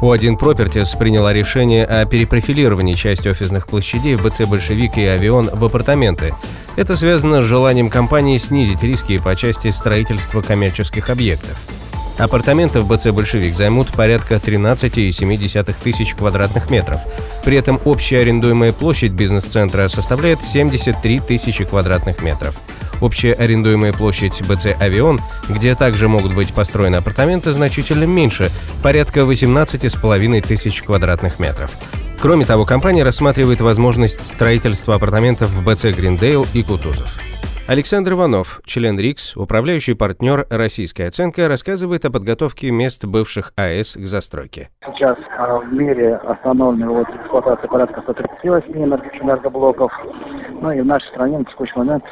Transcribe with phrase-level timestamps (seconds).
[0.00, 5.62] У1 Properties приняла решение о перепрофилировании части офисных площадей в БЦ «Большевик» и «Авион» в
[5.62, 6.32] апартаменты.
[6.76, 11.58] Это связано с желанием компании снизить риски по части строительства коммерческих объектов.
[12.18, 17.00] Апартаменты в БЦ «Большевик» займут порядка 13,7 тысяч квадратных метров.
[17.44, 22.58] При этом общая арендуемая площадь бизнес-центра составляет 73 тысячи квадратных метров.
[23.00, 28.50] Общая арендуемая площадь БЦ «Авион», где также могут быть построены апартаменты, значительно меньше–
[28.82, 31.72] порядка 18,5 тысяч квадратных метров.
[32.20, 37.18] Кроме того, компания рассматривает возможность строительства апартаментов в БЦ «Гриндейл» и «Кутузов».
[37.70, 44.06] Александр Иванов, член РИКС, управляющий партнер «Российская оценка», рассказывает о подготовке мест бывших АЭС к
[44.06, 44.70] застройке.
[44.82, 48.72] Сейчас а, в мире остановлена вот эксплуатация порядка 138
[49.22, 49.92] энергоблоков.
[50.60, 52.04] Ну и в нашей стране на текущий момент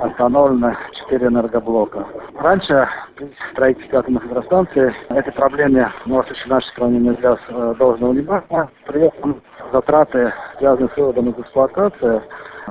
[0.00, 2.04] остановлено 4 энергоблока.
[2.36, 8.10] Раньше при строительстве атомных электростанций этой проблеме ну, в нашей стране не уделялось э, должного
[8.10, 8.68] внимания.
[8.86, 9.40] При этом
[9.72, 12.20] затраты, связанные с выводом из эксплуатации,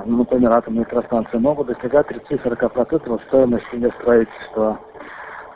[0.06, 4.78] ну, например, атомные электростанции, могут достигать 30-40% стоимости ее строительства.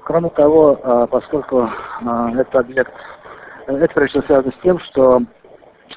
[0.06, 2.94] Кроме того, э, поскольку э, этот объект,
[3.68, 5.22] это прежде всего связано с тем, что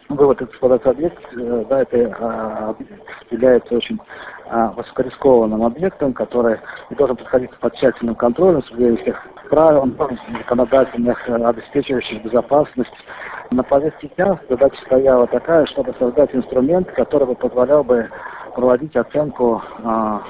[0.08, 2.76] вывод эксплуатации объекта, да, это
[3.30, 3.98] является очень
[4.48, 6.58] а, высокорискованным объектом, который
[6.90, 9.88] должен подходить под тщательным контролем соблюдения всех правил,
[10.38, 12.90] законодательных, э, обеспечивающих безопасность.
[13.52, 18.08] На повестке дня задача стояла такая, чтобы создать инструмент, который бы позволял бы
[18.54, 20.22] проводить оценку а,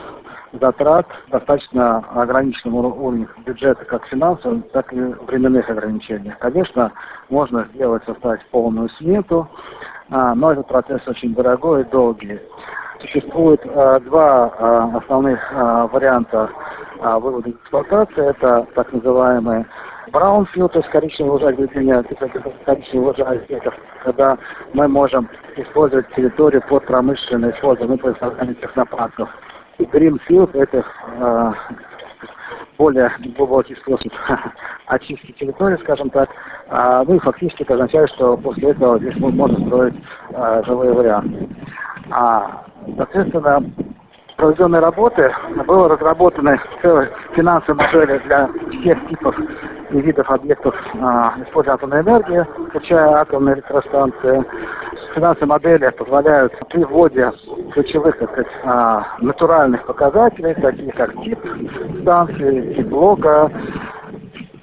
[0.53, 6.33] затрат достаточно ограниченном уровне бюджета как финансовых, так и временных ограничений.
[6.41, 6.93] Конечно,
[7.28, 9.49] можно сделать, составить полную смету,
[10.11, 12.41] а, но этот процесс очень дорогой и долгий.
[13.00, 15.41] Существует а, два а, основных
[15.93, 16.50] варианта
[17.00, 18.28] вывода эксплуатации.
[18.28, 19.67] Это так называемые
[20.12, 23.41] Браунфилд, то есть коричневый лужа, где коричневый лужа
[24.05, 24.37] когда
[24.75, 29.28] мы можем использовать территорию под промышленное использование, ну, при создании технопарков.
[29.78, 30.84] Гринфилд– это
[31.19, 31.53] э,
[32.78, 34.12] более глубокий способ
[34.86, 36.28] очистки территории, скажем так.
[36.69, 39.94] А, ну и фактически это означает, что после этого здесь можно строить
[40.34, 41.48] а, жилые варианты.
[42.10, 42.64] А
[42.97, 43.62] Соответственно,
[44.36, 45.32] проведенные работы
[45.66, 48.48] было разработаны целые финансовые модели для
[48.81, 49.37] всех типов
[49.91, 54.44] и видов объектов а, использования атомной энергии, включая атомные электростанции.
[55.15, 57.32] Финансовые модели позволяют при вводе
[57.72, 61.38] ключевых, так сказать, а, натуральных показателей, таких как тип
[62.03, 63.50] станции, тип блока,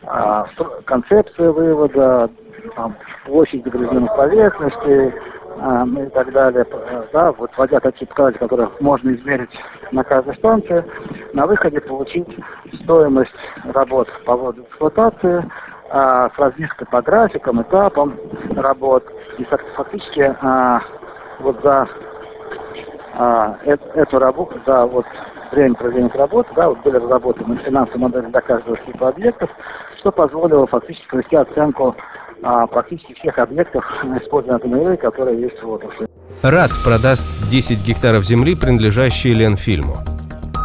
[0.06, 0.46] а,
[0.86, 2.30] концепция вывода,
[2.76, 5.14] там, площадь загрязненных поверхностей,
[5.60, 6.68] ну и так далее,
[7.12, 9.50] да, вот вводя такие показатели, которые можно измерить
[9.92, 10.86] на каждой станции,
[11.34, 12.28] на выходе получить
[12.84, 13.34] стоимость
[13.74, 15.44] работ по вводу эксплуатации
[15.90, 18.16] с разметкой по графикам, этапам
[18.56, 19.04] работ.
[19.38, 19.44] И
[19.76, 20.82] фактически а,
[21.40, 21.88] вот за
[23.14, 25.06] а, э, эту работу, за вот
[25.52, 29.50] время проведения работы, да, вот были разработаны финансовые модели для каждого типа объектов,
[30.00, 31.96] что позволило фактически провести оценку
[32.44, 33.84] а, практически всех объектов
[34.22, 36.08] использования атомной энергии, которые есть в отрасли.
[36.44, 39.96] РАД продаст 10 гектаров земли, принадлежащие Ленфильму.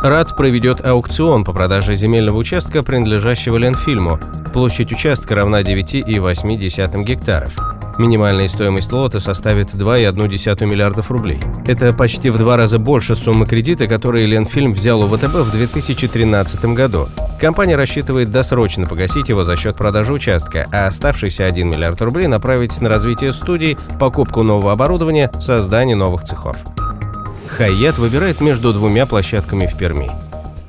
[0.04, 4.18] РАД проведет аукцион по продаже земельного участка, принадлежащего Ленфильму.
[4.52, 7.52] Площадь участка равна 9,8 гектаров.
[7.98, 11.40] Минимальная стоимость лота составит 2,1 миллиардов рублей.
[11.66, 16.64] Это почти в два раза больше суммы кредита, которые Ленфильм взял у ВТБ в 2013
[16.66, 17.08] году.
[17.40, 22.80] Компания рассчитывает досрочно погасить его за счет продажи участка, а оставшиеся 1 миллиард рублей направить
[22.80, 26.56] на развитие студий, покупку нового оборудования, создание новых цехов.
[27.46, 30.10] Хаят выбирает между двумя площадками в Перми.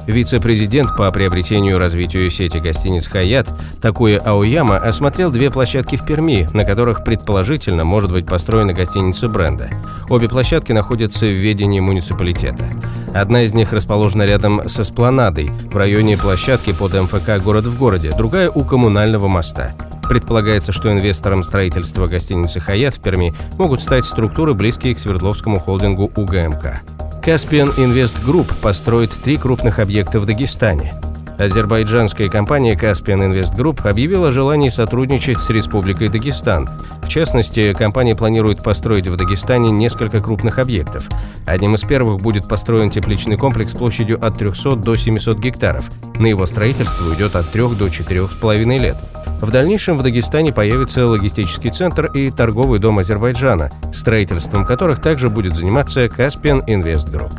[0.08, 3.48] Вице-президент по приобретению и развитию сети гостиниц «Хаят»
[3.82, 9.70] Такуя Ауяма осмотрел две площадки в Перми, на которых предположительно может быть построена гостиница бренда.
[10.10, 12.66] Обе площадки находятся в ведении муниципалитета.
[13.14, 18.12] Одна из них расположена рядом со Спланадой, в районе площадки под МФК «Город в городе»,
[18.18, 19.74] другая у коммунального моста.
[20.10, 26.12] Предполагается, что инвестором строительства гостиницы «Хаят» в Перми могут стать структуры, близкие к Свердловскому холдингу
[26.16, 26.93] УГМК.
[27.26, 30.94] Caspian Invest Group построит три крупных объекта в Дагестане.
[31.40, 36.68] Азербайджанская компания Caspian Invest Group объявила о желании сотрудничать с Республикой Дагестан.
[37.02, 41.08] В частности, компания планирует построить в Дагестане несколько крупных объектов.
[41.46, 45.86] Одним из первых будет построен тепличный комплекс площадью от 300 до 700 гектаров.
[46.20, 48.98] На его строительство уйдет от 3 до 4,5 лет.
[49.44, 55.54] В дальнейшем в Дагестане появится логистический центр и торговый дом Азербайджана, строительством которых также будет
[55.54, 57.34] заниматься Caspian Invest Group.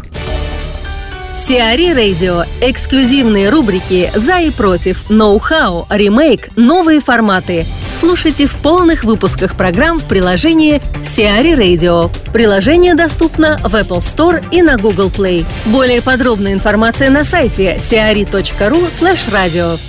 [1.34, 2.44] Сиари Радио.
[2.60, 7.64] Эксклюзивные рубрики «За и против», «Ноу-хау», «Ремейк», «Новые форматы».
[7.90, 12.14] Слушайте в полных выпусках программ в приложении Сиари Radio.
[12.34, 15.46] Приложение доступно в Apple Store и на Google Play.
[15.64, 19.80] Более подробная информация на сайте siari.ru slash radio.